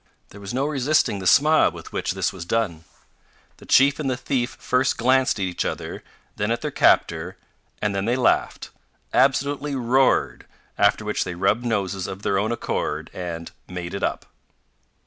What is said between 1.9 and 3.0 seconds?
which this was dune.